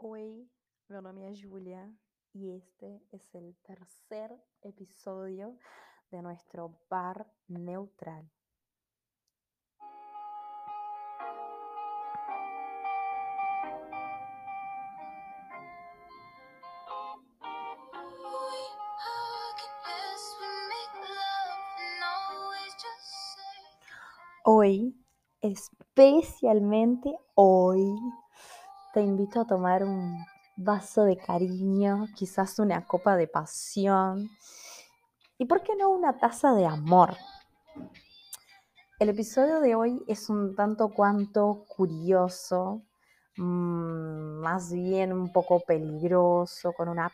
[0.00, 0.48] Hoy
[0.86, 1.92] mi nombre es Julia
[2.32, 4.32] y este es el tercer
[4.62, 5.58] episodio
[6.12, 8.30] de nuestro bar neutral.
[24.44, 24.94] Hoy,
[25.40, 27.82] especialmente hoy,
[28.98, 30.26] te invito a tomar un
[30.56, 34.28] vaso de cariño, quizás una copa de pasión
[35.38, 37.16] y, ¿por qué no, una taza de amor?
[38.98, 42.82] El episodio de hoy es un tanto cuanto curioso,
[43.36, 47.12] mm, más bien un poco peligroso, con una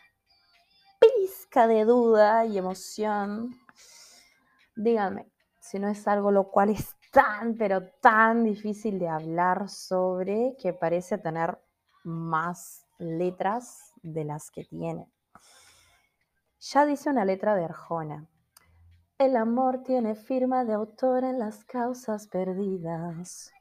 [0.98, 3.50] pizca de duda y emoción.
[4.74, 10.56] Díganme, si no es algo lo cual es tan, pero tan difícil de hablar sobre
[10.58, 11.58] que parece tener
[12.04, 15.10] más letras de las que tiene.
[16.60, 18.28] Ya dice una letra de Arjona.
[19.18, 23.52] El amor tiene firma de autor en las causas perdidas.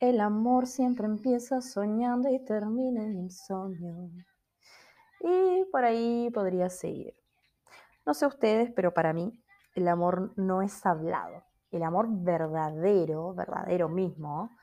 [0.00, 4.10] El amor siempre empieza soñando y termina en insomnio.
[5.20, 7.14] Y por ahí podría seguir.
[8.06, 9.42] No sé ustedes, pero para mí
[9.74, 14.56] el amor no es hablado el amor verdadero, verdadero mismo,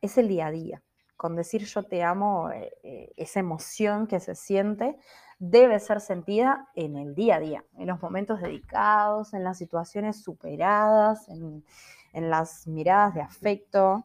[0.00, 0.82] es el día a día.
[1.18, 4.96] Con decir yo te amo, eh, eh, esa emoción que se siente
[5.40, 10.22] debe ser sentida en el día a día, en los momentos dedicados, en las situaciones
[10.22, 11.64] superadas, en,
[12.14, 14.04] las miradas de afecto.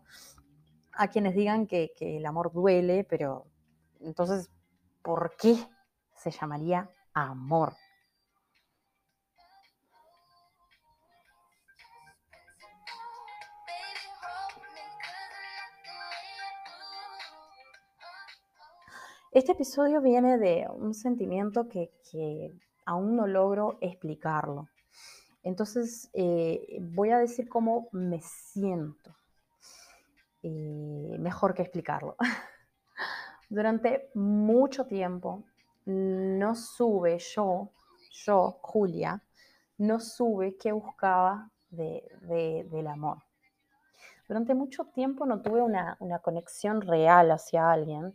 [0.91, 3.45] A quienes digan que, que el amor duele, pero
[3.99, 4.49] entonces,
[5.03, 5.55] ¿por qué
[6.15, 7.75] se llamaría amor?
[19.33, 22.53] Este episodio viene de un sentimiento que,
[22.85, 24.69] aún no logro explicarlo.
[25.41, 29.15] Entonces eh, voy a decir cómo me siento.
[30.43, 32.15] Eh, mejor que explicarlo.
[33.49, 35.43] Durante mucho tiempo
[35.85, 37.71] no sube yo,
[38.11, 39.23] yo, Julia,
[39.79, 43.23] no sube qué buscaba del amor.
[44.27, 48.13] Durante mucho tiempo no tuve una conexión real hacia alguien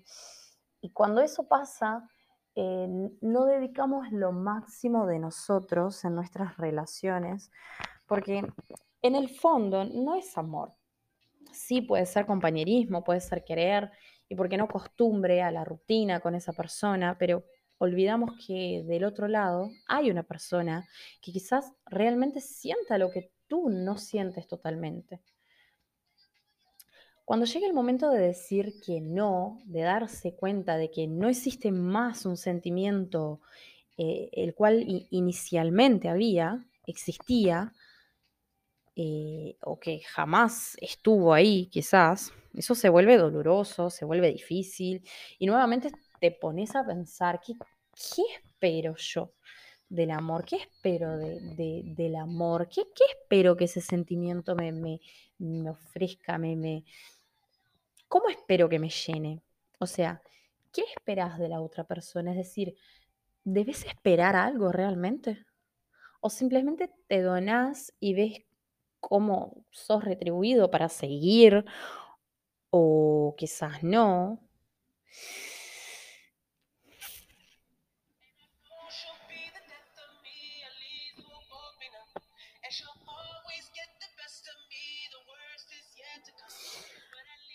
[0.80, 2.08] y cuando eso pasa,
[2.54, 2.88] eh,
[3.20, 7.50] no dedicamos lo máximo de nosotros en nuestras relaciones,
[8.06, 8.42] porque
[9.02, 10.72] en el fondo no es amor.
[11.52, 13.90] Sí puede ser compañerismo, puede ser querer,
[14.28, 17.44] y porque no costumbre a la rutina con esa persona, pero
[17.78, 20.86] olvidamos que del otro lado hay una persona
[21.22, 25.22] que quizás realmente sienta lo que tú no sientes totalmente.
[27.28, 31.70] Cuando llega el momento de decir que no, de darse cuenta de que no existe
[31.70, 33.42] más un sentimiento
[33.98, 37.74] eh, el cual inicialmente había, existía,
[38.96, 45.06] eh, o que jamás estuvo ahí, quizás, eso se vuelve doloroso, se vuelve difícil,
[45.38, 47.52] y nuevamente te pones a pensar, ¿qué,
[47.92, 49.34] qué espero yo?
[49.90, 50.44] del amor?
[50.44, 52.68] ¿Qué espero del amor?
[52.68, 52.82] ¿Qué,
[53.20, 55.00] espero que ese sentimiento me, me,
[55.38, 56.84] me ofrezca, me,
[58.08, 59.42] ¿cómo espero que me llene?
[59.78, 60.22] O sea,
[60.72, 62.32] ¿qué esperas de la otra persona?
[62.32, 62.74] Es decir,
[63.44, 65.46] ¿debes esperar algo realmente?
[66.20, 68.42] ¿O simplemente te donás y ves
[69.00, 71.64] cómo sos retribuido para seguir?
[72.70, 74.40] ¿O quizás no?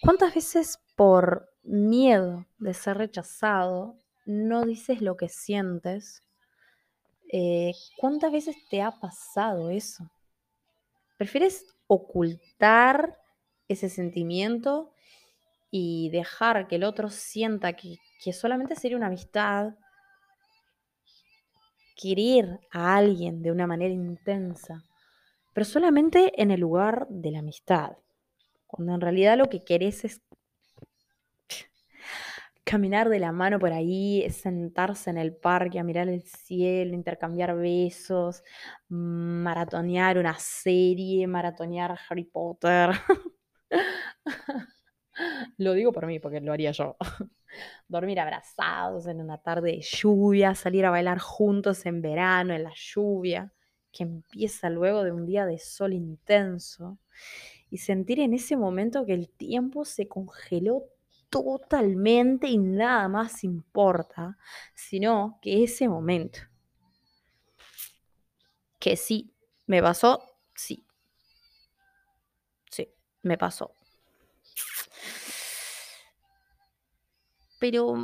[0.04, 6.22] ¿Cuántas veces por miedo de ser rechazado no dices lo que sientes?
[7.32, 10.12] Eh, ¿Cuántas veces te ha pasado eso?
[11.18, 13.18] ¿Prefieres ocultar
[13.70, 14.92] ese sentimiento
[15.72, 19.76] y dejar que el otro sienta que, que solamente sería una amistad?
[21.96, 24.84] Querer a alguien de una manera intensa,
[25.54, 27.94] pero solamente en el lugar de la amistad
[28.74, 30.24] cuando en realidad lo que querés es
[32.64, 37.56] caminar de la mano por ahí, sentarse en el parque a mirar el cielo, intercambiar
[37.56, 38.44] besos,
[38.88, 42.90] maratonear una serie, maratonear Harry Potter.
[45.58, 46.98] lo digo por mí, porque lo haría yo.
[47.88, 52.74] Dormir abrazados en una tarde de lluvia, salir a bailar juntos en verano, en la
[52.76, 53.54] lluvia,
[53.92, 56.98] que empieza luego de un día de sol intenso
[57.74, 60.84] y sentir en ese momento que el tiempo se congeló
[61.32, 64.38] totalmente y nada más importa,
[64.76, 66.38] sino que ese momento.
[68.78, 69.34] Que sí,
[69.66, 70.22] me pasó,
[70.54, 70.86] sí.
[72.70, 72.94] Sí,
[73.24, 73.74] me pasó.
[77.60, 77.96] Pero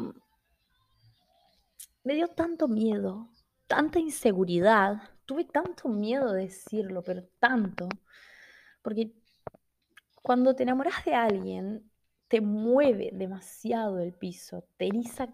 [2.03, 3.29] me dio tanto miedo,
[3.67, 7.87] tanta inseguridad, tuve tanto miedo de decirlo, pero tanto,
[8.81, 9.13] porque
[10.21, 11.91] cuando te enamoras de alguien,
[12.27, 15.29] te mueve demasiado el piso, te eriza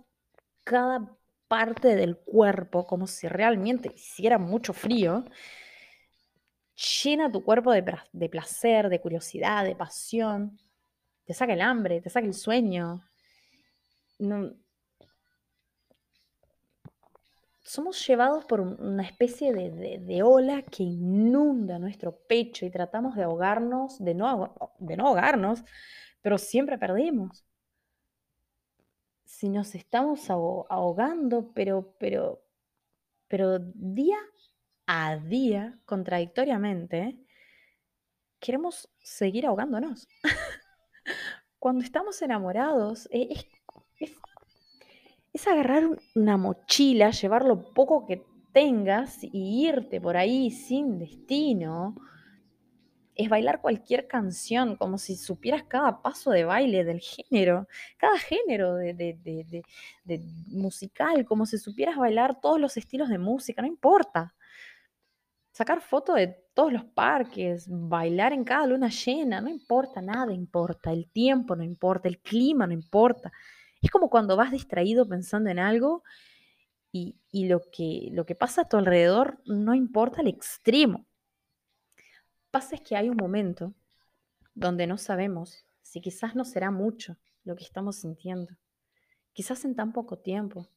[0.64, 1.18] cada
[1.48, 5.26] parte del cuerpo como si realmente hiciera mucho frío,
[7.04, 10.60] llena tu cuerpo de, de placer, de curiosidad, de pasión,
[11.26, 13.04] te saca el hambre, te saca el sueño.
[14.20, 14.54] No,
[17.66, 23.98] somos llevados por una especie de, ola que inunda nuestro pecho y tratamos de ahogarnos,
[23.98, 25.64] de no, de no ahogarnos,
[26.22, 27.44] pero siempre perdimos.
[29.26, 32.44] Si nos estamos ahogando, pero, pero,
[33.28, 34.18] pero día
[34.86, 37.18] a día, contradictoriamente,
[38.40, 40.08] queremos seguir ahogándonos.
[41.58, 43.48] Cuando estamos enamorados, e, es
[45.48, 51.96] agarrar una mochila, llevar lo poco que tengas y irte por ahí sin destino.
[53.14, 58.76] Es bailar cualquier canción como si supieras cada paso de baile del género, cada género
[58.76, 59.64] de,
[60.48, 64.34] musical, como si supieras bailar todos los estilos de música, no importa.
[65.52, 70.92] Sacar fotos de todos los parques, bailar en cada luna llena, no importa, nada importa,
[70.92, 73.32] el tiempo no importa, el clima no importa.
[73.86, 76.04] Es como cuando vas distraído pensando en algo
[76.92, 77.16] y,
[77.48, 81.06] lo, que, lo que pasa a tu alrededor no importa al extremo.
[82.50, 83.76] Pasa es que hay un momento
[84.56, 88.56] donde no sabemos si quizás no será mucho lo que estamos sintiendo,
[89.34, 90.68] quizás en tan poco tiempo.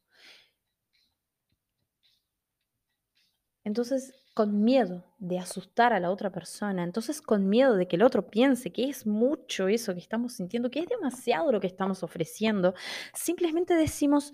[3.63, 8.03] Entonces, con miedo de asustar a la otra persona, entonces con miedo de que el
[8.03, 12.03] otro piense que es mucho eso que estamos sintiendo, que es demasiado lo que estamos
[12.03, 12.73] ofreciendo,
[13.13, 14.33] simplemente decimos,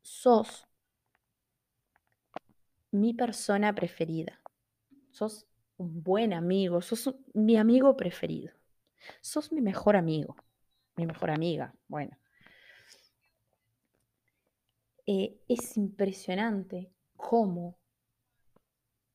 [0.00, 0.66] sos
[2.90, 4.40] mi persona preferida,
[5.12, 5.46] sos
[5.76, 8.52] un buen amigo, sos mi amigo preferido,
[9.20, 10.34] sos mi mejor amigo,
[10.96, 12.18] mi mejor amiga, bueno.
[15.06, 17.78] Eh, es impresionante cómo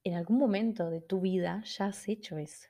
[0.07, 2.69] en algún momento de tu vida ya has hecho eso.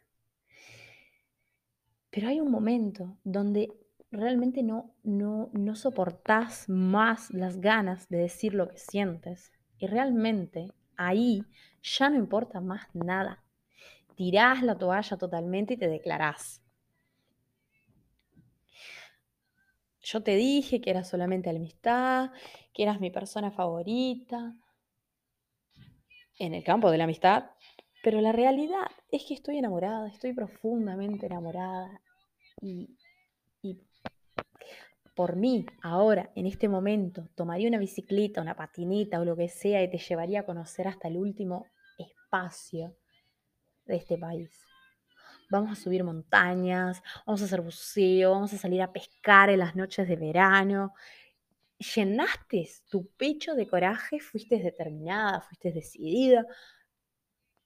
[2.09, 3.71] Pero hay un momento donde
[4.11, 9.51] realmente no, no, no soportás más las ganas de decir lo que sientes.
[9.77, 11.43] Y realmente ahí
[11.83, 13.43] ya no importa más nada.
[14.15, 16.63] Tirás la toalla totalmente y te declarás.
[20.01, 22.31] Yo te dije que eras solamente amistad,
[22.73, 24.55] que eras mi persona favorita,
[26.39, 27.51] en el campo de la amistad,
[28.03, 32.01] pero la realidad es que estoy enamorada, estoy profundamente enamorada
[32.61, 32.95] y,
[35.15, 39.81] por mí, ahora, en este momento, tomaría una bicicleta, una patineta o lo que sea
[39.81, 41.65] y te llevaría a conocer hasta el último
[41.97, 42.95] espacio
[43.85, 44.51] de este país.
[45.49, 49.75] Vamos a subir montañas, vamos a hacer buceo, vamos a salir a pescar en las
[49.75, 50.93] noches de verano,
[51.77, 56.45] llenaste tu pecho de coraje, fuiste determinada, fuiste decidida,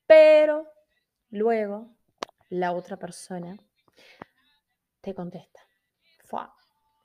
[0.06, 0.68] pero
[1.30, 1.96] luego
[2.50, 3.58] la otra persona
[5.02, 5.62] te contesta,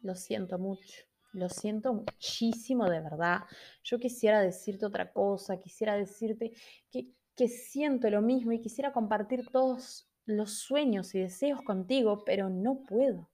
[0.01, 3.41] lo siento mucho, lo siento muchísimo de verdad.
[3.83, 6.53] Yo quisiera decirte otra cosa, quisiera decirte
[6.91, 12.51] que, que siento lo mismo y quisiera compartir todos los sueños y deseos contigo, pero
[12.51, 13.31] no puedo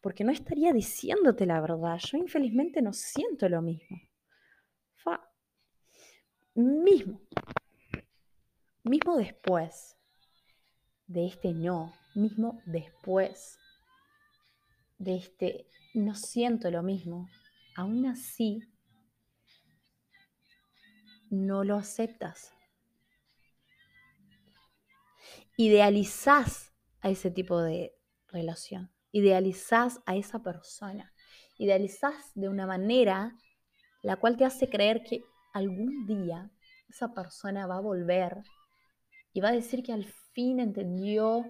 [0.00, 1.98] porque no estaría diciéndote la verdad.
[1.98, 4.00] Yo infelizmente no siento lo mismo.
[4.94, 5.20] Fa.
[6.54, 7.20] Mismo.
[8.82, 9.96] Mismo después
[11.06, 13.58] de este no, mismo después
[14.98, 17.28] de este no siento lo mismo,
[17.76, 18.62] aún así
[21.30, 22.54] no lo aceptas.
[25.56, 27.94] Idealizás a ese tipo de
[28.28, 31.12] relación idealizás a esa persona,
[31.58, 33.36] idealizás de una manera
[34.02, 36.50] la cual te hace creer que algún día
[36.88, 38.42] esa persona va a volver
[39.32, 41.44] y va a decir que al fin entendió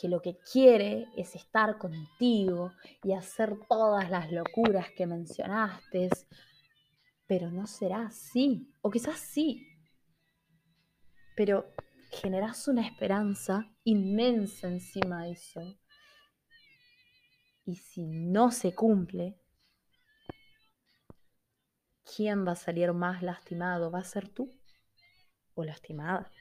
[0.00, 6.08] que lo que quiere es estar contigo y hacer todas las locuras que mencionaste,
[7.26, 9.66] pero no será así, o quizás sí,
[11.36, 11.66] pero
[12.10, 15.60] generas una esperanza inmensa encima de eso
[17.68, 19.38] Y si no se cumple,
[22.02, 23.90] ¿quién va a salir más lastimado?
[23.90, 24.58] ¿Va a ser tú
[25.52, 26.32] o lastimada?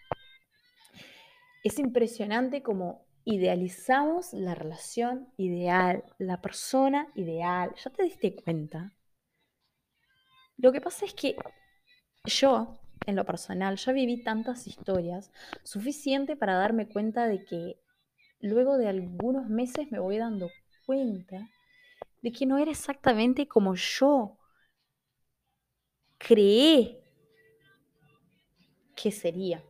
[1.65, 7.75] Es impresionante como idealizamos la relación ideal, la persona ideal.
[7.75, 8.93] ¿Ya te diste cuenta?
[10.55, 11.35] Lo que pasa es que
[12.23, 17.81] yo, en lo personal, ya viví tantas historias suficiente para darme cuenta de que
[18.39, 20.49] luego de algunos meses me voy dando
[20.87, 21.49] cuenta
[22.21, 24.37] de que no era exactamente como yo
[26.17, 27.03] creé
[28.95, 29.61] que sería.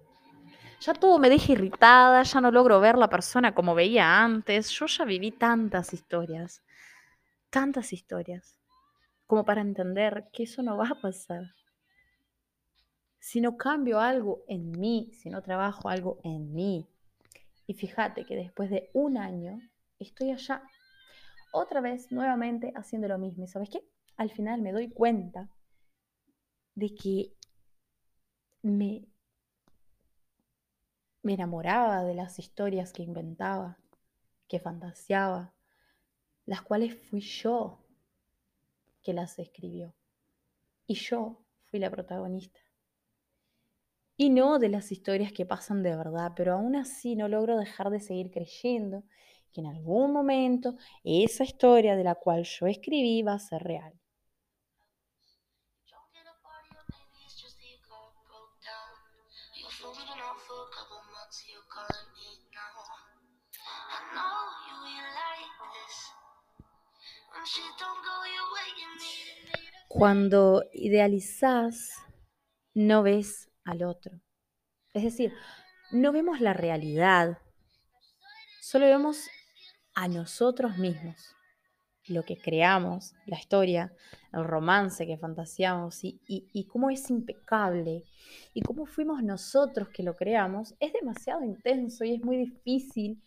[0.79, 4.69] Ya todo me deja irritada, ya no logro ver la persona como veía antes.
[4.69, 6.63] Yo ya viví tantas historias,
[7.49, 8.59] tantas historias,
[9.25, 11.55] como para entender que eso no va a pasar.
[13.19, 16.87] Si no cambio algo en mí, si no trabajo algo en mí.
[17.65, 19.59] Y fíjate que después de un año
[19.99, 20.61] estoy allá,
[21.57, 23.43] otra vez, nuevamente, haciendo lo mismo.
[23.43, 23.81] ¿Y sabes qué?
[24.15, 25.49] Al final me doy cuenta
[26.75, 27.33] de que
[28.61, 29.07] me
[31.27, 33.77] me enamoraba de las historias que inventaba,
[34.47, 35.53] que fantaseaba,
[36.45, 37.85] las cuales fui yo
[39.03, 39.93] que las escribió.
[40.85, 42.61] Y yo fui la protagonista.
[44.15, 47.89] Y no de las historias que pasan de verdad, pero aún así no logro dejar
[47.89, 49.03] de seguir creyendo
[49.57, 53.91] que en algún momento esa historia de la cual yo escribí va a ser real.
[69.87, 71.89] Cuando idealizás,
[72.75, 74.21] no ves al otro.
[74.93, 75.33] Es decir,
[75.89, 77.39] no vemos la realidad,
[78.61, 79.27] solo vemos
[79.97, 81.35] a nosotros mismos,
[82.07, 83.91] lo que creamos, la historia,
[84.31, 88.03] el romance que fantaseamos y, y, cómo es impecable
[88.53, 93.23] y cómo fuimos nosotros que lo creamos, es demasiado intenso y es muy difícil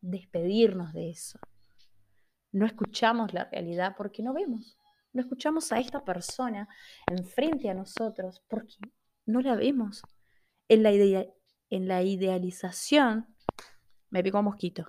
[0.00, 1.38] despedirnos de eso.
[2.50, 4.78] No escuchamos la realidad porque no vemos.
[5.12, 6.66] No escuchamos a esta persona
[7.08, 8.76] enfrente a nosotros porque
[9.26, 10.00] no la vemos.
[10.68, 13.26] En la, en la idealización,
[14.08, 14.86] me picó mosquito.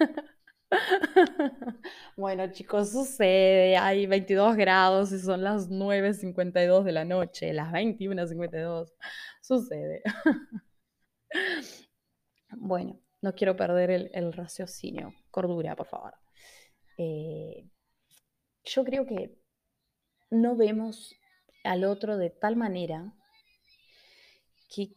[2.16, 3.76] bueno, chicos, sucede.
[3.76, 8.92] Hay 22 grados y son las 9.52 de la noche, las 21.52.
[9.40, 10.02] Sucede.
[12.56, 15.14] bueno, no quiero perder el, raciocinio.
[15.30, 16.14] Cordura, por favor.
[16.98, 17.68] Eh,
[18.64, 19.36] yo creo que
[20.30, 21.14] no vemos
[21.64, 23.12] al otro de tal manera
[24.74, 24.92] que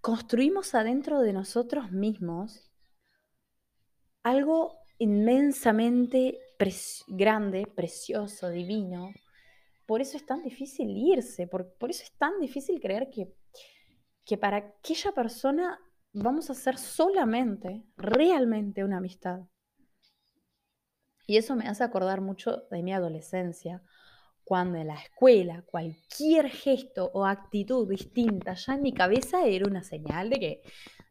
[0.00, 2.69] construimos adentro de nosotros mismos
[4.22, 6.38] algo inmensamente
[7.08, 9.12] grande, precioso, divino.
[9.86, 13.32] Por eso es tan difícil irse, por, eso es tan difícil creer que,
[14.24, 15.78] que para aquella persona
[16.12, 19.40] vamos a ser solamente, realmente una amistad.
[21.26, 23.82] Y eso me hace acordar mucho de mi adolescencia,
[24.44, 29.82] cuando en la escuela cualquier gesto o actitud distinta ya en mi cabeza era una
[29.82, 30.62] señal de que,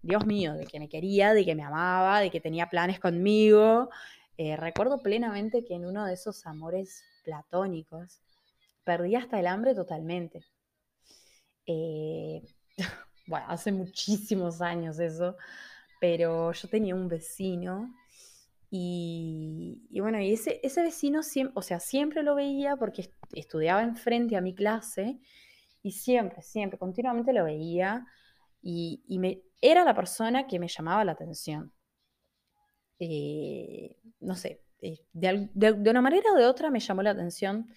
[0.02, 3.90] Dios mío, de que me quería, de que me amaba, de que tenía planes conmigo.
[4.38, 8.22] Eh, recuerdo plenamente que en uno de esos amores platónicos
[8.84, 10.46] perdí hasta el hambre totalmente.
[11.66, 12.42] Eh,
[13.28, 15.36] bueno, hace muchísimos años eso,
[16.00, 17.94] pero yo tenía un vecino
[18.72, 24.42] y, bueno, y ese, vecino, siempre, o sea, siempre lo veía porque estudiaba enfrente a
[24.42, 25.20] mi clase
[25.82, 28.06] y siempre, siempre, continuamente lo veía
[28.62, 31.74] y, me, era la persona que me llamaba la atención.
[33.00, 35.50] Eh, no sé, eh, de,
[35.90, 37.68] una manera o de otra me llamó la atención.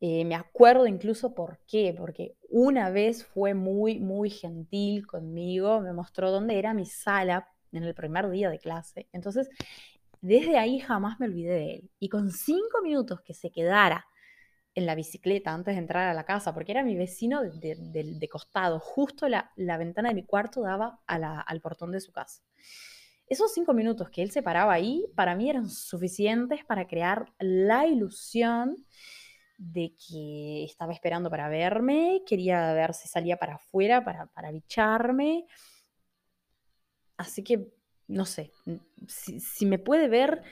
[0.00, 5.92] Eh, me acuerdo incluso por qué, porque una vez fue muy, muy gentil conmigo, me
[5.92, 9.08] mostró dónde era mi sala en el primer día de clase.
[9.12, 9.48] Entonces,
[10.20, 11.90] desde ahí jamás me olvidé de él.
[11.98, 14.06] Y con cinco minutos que se quedara
[14.76, 18.78] en la bicicleta antes de entrar a la casa, porque era mi vecino de, costado,
[18.78, 22.42] justo la, ventana de mi cuarto daba al portón de su casa.
[23.26, 27.86] Esos cinco minutos que él se paraba ahí, para mí eran suficientes para crear la
[27.86, 28.76] ilusión
[29.56, 35.46] de que estaba esperando para verme, quería ver si salía para afuera para, para bicharme.
[37.16, 37.72] Así que
[38.08, 38.52] no sé,
[39.08, 40.42] si, me puede ver,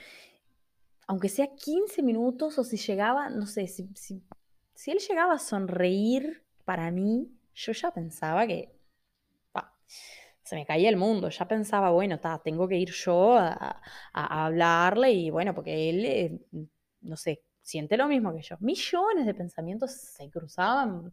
[1.07, 6.43] aunque sea 15 minutos, o si llegaba, no sé, si, si, él llegaba a sonreír
[6.65, 8.75] para mí, yo ya pensaba que
[10.43, 11.29] se me caía el mundo.
[11.29, 13.81] Ya pensaba, bueno, tengo que ir yo a,
[14.13, 16.39] hablarle y bueno, porque él, eh,
[17.01, 18.57] no sé, siente lo mismo que yo.
[18.59, 21.11] Millones de pensamientos se cruzaban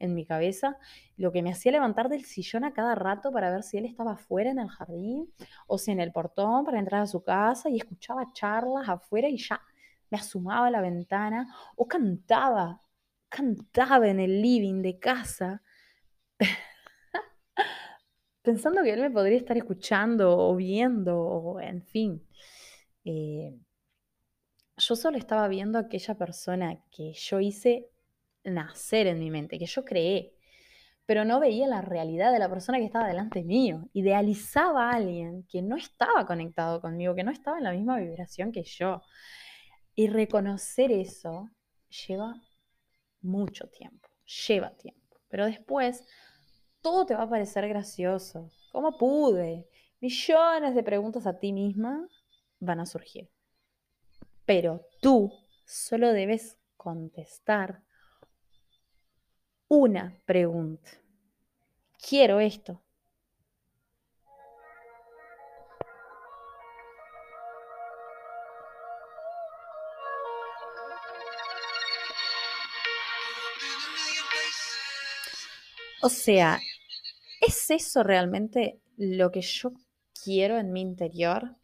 [0.00, 0.76] en mi cabeza,
[1.16, 4.14] lo que me hacía levantar del sillón a cada rato para ver si él estaba
[4.14, 5.32] afuera en el jardín
[5.68, 9.38] o si en el portón para entrar a su casa y escuchaba charlas afuera y
[9.38, 9.62] ya
[10.10, 12.82] me asumaba a la ventana o cantaba,
[13.28, 15.62] cantaba en el living de casa
[18.42, 22.26] pensando que él me podría estar escuchando o viendo, o en fin.
[23.04, 23.54] Eh,
[24.82, 27.88] yo solo estaba viendo a aquella persona que yo hice
[28.44, 30.34] nacer en mi mente, que yo creé,
[31.06, 33.88] pero no veía la realidad de la persona que estaba delante mío.
[33.92, 38.52] Idealizaba a alguien que no estaba conectado conmigo, que no estaba en la misma vibración
[38.52, 39.02] que yo.
[39.94, 41.50] Y reconocer eso
[42.06, 42.34] lleva
[43.20, 44.08] mucho tiempo,
[44.48, 45.20] lleva tiempo.
[45.28, 46.04] Pero después
[46.80, 48.50] todo te va a parecer gracioso.
[48.72, 49.68] ¿Cómo pude?
[50.00, 52.08] Millones de preguntas a ti misma
[52.58, 53.28] van a surgir.
[54.44, 55.32] Pero tú
[55.64, 57.82] solo debes contestar
[59.68, 60.90] una pregunta.
[61.98, 62.82] Quiero esto.
[76.04, 76.58] O sea,
[77.40, 79.72] ¿es eso realmente lo que yo
[80.24, 81.56] quiero en mi interior?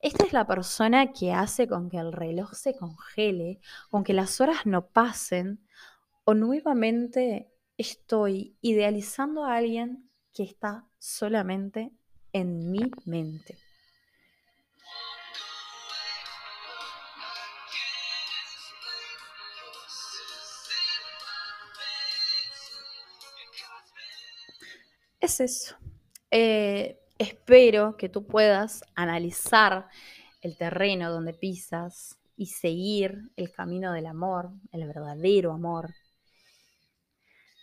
[0.00, 4.40] Esta es la persona que hace con que el reloj se congele, con que las
[4.40, 5.66] horas no pasen,
[6.24, 11.92] o nuevamente estoy idealizando a alguien que está solamente
[12.32, 13.58] en mi mente.
[25.24, 25.76] es eso.
[26.30, 29.88] Eh, espero que tú puedas analizar
[30.40, 35.94] el terreno donde pisas y seguir el camino del amor, el verdadero amor,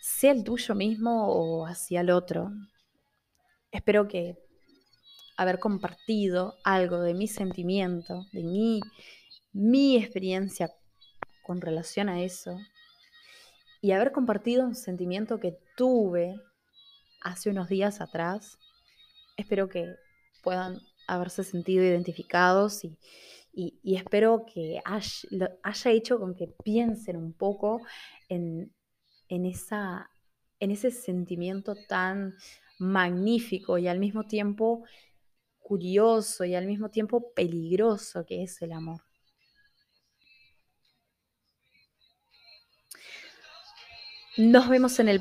[0.00, 2.50] sea el tuyo mismo o hacia el otro.
[3.70, 4.36] Espero que
[5.36, 8.80] haber compartido algo de mi sentimiento, de mi,
[9.52, 10.70] mi experiencia
[11.42, 12.58] con relación a eso,
[13.80, 16.40] y haber compartido un sentimiento que tuve
[17.20, 18.58] hace unos días atrás.
[19.36, 19.94] Espero que
[20.42, 22.98] puedan haberse sentido identificados y,
[23.84, 27.82] espero que haya, hecho con que piensen un poco
[28.28, 28.72] en,
[29.28, 30.10] esa,
[30.58, 32.34] en ese sentimiento tan
[32.78, 34.84] magnífico y al mismo tiempo
[35.60, 39.02] curioso y al mismo tiempo peligroso que es el amor.
[44.38, 45.20] Nos vemos en el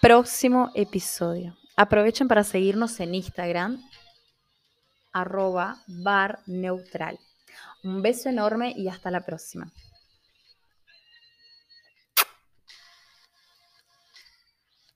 [0.00, 1.56] próximo episodio.
[1.76, 3.82] Aprovechen para seguirnos en Instagram,
[5.12, 7.18] arroba bar neutral.
[7.82, 9.72] Un beso enorme y hasta la próxima.